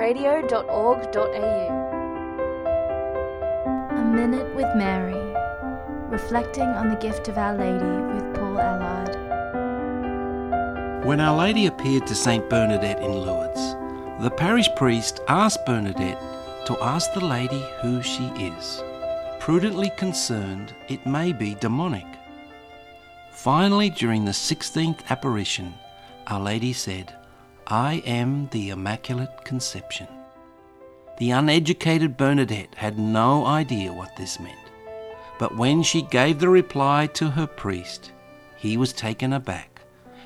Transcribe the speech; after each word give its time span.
cradio.org.au. 0.00 1.28
A 3.90 4.02
Minute 4.02 4.56
with 4.56 4.74
Mary, 4.74 5.12
reflecting 6.08 6.64
on 6.64 6.88
the 6.88 6.96
gift 6.96 7.28
of 7.28 7.36
Our 7.36 7.54
Lady 7.54 7.84
with 8.14 8.34
Paul 8.34 8.56
Elarde. 8.56 9.14
When 11.04 11.20
Our 11.20 11.36
Lady 11.36 11.66
appeared 11.66 12.06
to 12.06 12.14
St. 12.14 12.48
Bernadette 12.48 13.02
in 13.02 13.12
Lourdes, 13.12 13.76
the 14.22 14.30
parish 14.30 14.70
priest 14.74 15.20
asked 15.28 15.66
Bernadette 15.66 16.18
to 16.64 16.78
ask 16.80 17.12
the 17.12 17.22
lady 17.22 17.62
who 17.82 18.00
she 18.00 18.24
is, 18.38 18.82
prudently 19.38 19.90
concerned 19.98 20.72
it 20.88 21.04
may 21.04 21.34
be 21.34 21.54
demonic. 21.56 22.06
Finally, 23.32 23.90
during 23.90 24.24
the 24.24 24.32
16th 24.32 25.06
apparition, 25.10 25.74
Our 26.26 26.40
Lady 26.40 26.72
said, 26.72 27.12
I 27.72 28.02
am 28.04 28.48
the 28.50 28.70
Immaculate 28.70 29.44
Conception. 29.44 30.08
The 31.18 31.30
uneducated 31.30 32.16
Bernadette 32.16 32.74
had 32.74 32.98
no 32.98 33.46
idea 33.46 33.92
what 33.92 34.16
this 34.16 34.40
meant, 34.40 34.58
but 35.38 35.56
when 35.56 35.84
she 35.84 36.02
gave 36.02 36.40
the 36.40 36.48
reply 36.48 37.06
to 37.14 37.30
her 37.30 37.46
priest, 37.46 38.10
he 38.56 38.76
was 38.76 38.92
taken 38.92 39.34
aback 39.34 39.82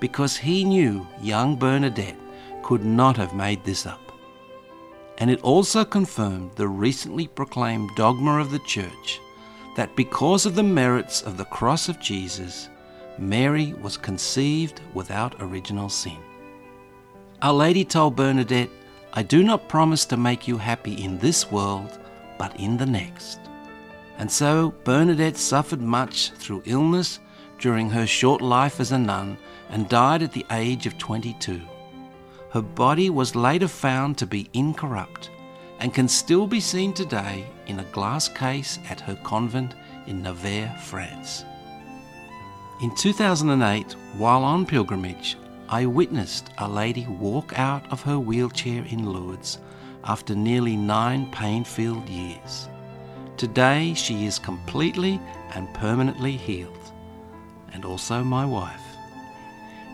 because 0.00 0.38
he 0.38 0.64
knew 0.64 1.06
young 1.20 1.56
Bernadette 1.56 2.16
could 2.62 2.86
not 2.86 3.18
have 3.18 3.34
made 3.34 3.62
this 3.64 3.84
up. 3.84 4.00
And 5.18 5.30
it 5.30 5.42
also 5.42 5.84
confirmed 5.84 6.52
the 6.56 6.68
recently 6.68 7.26
proclaimed 7.26 7.90
dogma 7.96 8.38
of 8.38 8.50
the 8.50 8.60
Church 8.60 9.20
that 9.76 9.94
because 9.94 10.46
of 10.46 10.54
the 10.54 10.62
merits 10.62 11.20
of 11.20 11.36
the 11.36 11.44
cross 11.44 11.90
of 11.90 12.00
Jesus, 12.00 12.70
Mary 13.18 13.74
was 13.74 13.98
conceived 13.98 14.80
without 14.94 15.34
original 15.42 15.90
sin. 15.90 16.16
Our 17.42 17.52
Lady 17.52 17.84
told 17.84 18.16
Bernadette, 18.16 18.70
I 19.12 19.22
do 19.22 19.42
not 19.42 19.68
promise 19.68 20.06
to 20.06 20.16
make 20.16 20.48
you 20.48 20.56
happy 20.56 21.04
in 21.04 21.18
this 21.18 21.50
world, 21.52 21.98
but 22.38 22.58
in 22.58 22.78
the 22.78 22.86
next. 22.86 23.38
And 24.16 24.30
so 24.32 24.72
Bernadette 24.84 25.36
suffered 25.36 25.82
much 25.82 26.30
through 26.30 26.62
illness 26.64 27.20
during 27.58 27.90
her 27.90 28.06
short 28.06 28.40
life 28.40 28.80
as 28.80 28.92
a 28.92 28.98
nun 28.98 29.36
and 29.68 29.86
died 29.88 30.22
at 30.22 30.32
the 30.32 30.46
age 30.50 30.86
of 30.86 30.96
22. 30.96 31.60
Her 32.52 32.62
body 32.62 33.10
was 33.10 33.36
later 33.36 33.68
found 33.68 34.16
to 34.18 34.26
be 34.26 34.48
incorrupt 34.54 35.28
and 35.78 35.92
can 35.92 36.08
still 36.08 36.46
be 36.46 36.60
seen 36.60 36.94
today 36.94 37.46
in 37.66 37.80
a 37.80 37.92
glass 37.92 38.30
case 38.30 38.78
at 38.88 39.00
her 39.00 39.18
convent 39.24 39.74
in 40.06 40.22
Nevers, 40.22 40.70
France. 40.84 41.44
In 42.82 42.94
2008, 42.94 43.94
while 44.16 44.42
on 44.42 44.64
pilgrimage, 44.64 45.36
I 45.68 45.84
witnessed 45.84 46.50
a 46.58 46.68
lady 46.68 47.06
walk 47.06 47.58
out 47.58 47.90
of 47.90 48.00
her 48.02 48.20
wheelchair 48.20 48.84
in 48.84 49.12
Lourdes 49.12 49.58
after 50.04 50.34
nearly 50.34 50.76
nine 50.76 51.28
pain 51.32 51.64
filled 51.64 52.08
years. 52.08 52.68
Today, 53.36 53.92
she 53.94 54.26
is 54.26 54.38
completely 54.38 55.20
and 55.54 55.72
permanently 55.74 56.36
healed, 56.36 56.92
and 57.72 57.84
also 57.84 58.22
my 58.22 58.46
wife. 58.46 58.80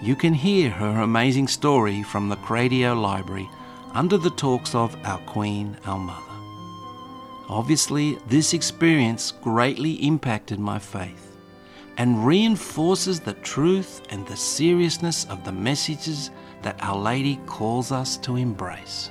You 0.00 0.16
can 0.16 0.32
hear 0.32 0.70
her 0.70 1.02
amazing 1.02 1.48
story 1.48 2.02
from 2.02 2.30
the 2.30 2.36
Cradio 2.36 2.98
Library 2.98 3.48
under 3.92 4.16
the 4.16 4.30
talks 4.30 4.74
of 4.74 4.96
Our 5.04 5.20
Queen, 5.26 5.76
Our 5.84 5.98
Mother. 5.98 6.22
Obviously, 7.50 8.18
this 8.26 8.54
experience 8.54 9.32
greatly 9.32 9.94
impacted 10.06 10.58
my 10.58 10.78
faith 10.78 11.27
and 11.98 12.24
reinforces 12.24 13.20
the 13.20 13.34
truth 13.34 14.02
and 14.10 14.26
the 14.26 14.36
seriousness 14.36 15.24
of 15.26 15.44
the 15.44 15.52
messages 15.52 16.30
that 16.62 16.76
Our 16.80 16.96
Lady 16.96 17.40
calls 17.44 17.92
us 17.92 18.16
to 18.18 18.36
embrace. 18.36 19.10